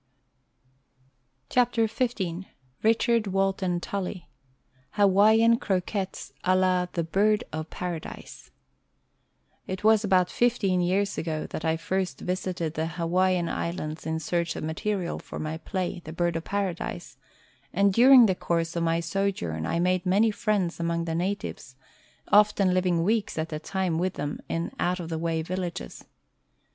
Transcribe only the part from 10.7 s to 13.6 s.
years ago that I first visited the Hawaiian